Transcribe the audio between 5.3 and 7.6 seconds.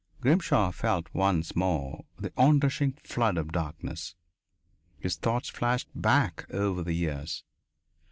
flashed back over the years.